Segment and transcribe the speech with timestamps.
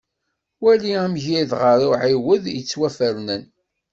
[0.63, 3.43] Wali amgired gar uɛiwed yettwafernen.